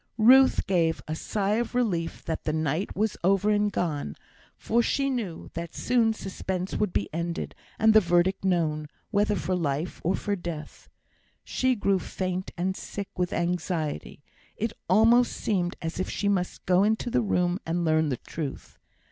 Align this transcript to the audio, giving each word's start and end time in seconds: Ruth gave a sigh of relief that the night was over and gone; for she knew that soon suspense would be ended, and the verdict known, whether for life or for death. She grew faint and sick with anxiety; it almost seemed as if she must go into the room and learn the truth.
Ruth 0.17 0.65
gave 0.65 0.99
a 1.07 1.13
sigh 1.13 1.57
of 1.57 1.75
relief 1.75 2.25
that 2.25 2.45
the 2.45 2.53
night 2.53 2.95
was 2.95 3.17
over 3.23 3.51
and 3.51 3.71
gone; 3.71 4.15
for 4.57 4.81
she 4.81 5.11
knew 5.11 5.51
that 5.53 5.75
soon 5.75 6.11
suspense 6.11 6.75
would 6.75 6.91
be 6.91 7.07
ended, 7.13 7.53
and 7.77 7.93
the 7.93 7.99
verdict 8.01 8.43
known, 8.43 8.87
whether 9.11 9.35
for 9.35 9.53
life 9.55 10.01
or 10.03 10.15
for 10.15 10.35
death. 10.35 10.89
She 11.43 11.75
grew 11.75 11.99
faint 11.99 12.49
and 12.57 12.75
sick 12.75 13.09
with 13.15 13.31
anxiety; 13.31 14.23
it 14.57 14.73
almost 14.89 15.33
seemed 15.33 15.75
as 15.83 15.99
if 15.99 16.09
she 16.09 16.27
must 16.27 16.65
go 16.65 16.83
into 16.83 17.11
the 17.11 17.21
room 17.21 17.59
and 17.63 17.85
learn 17.85 18.09
the 18.09 18.17
truth. 18.17 18.79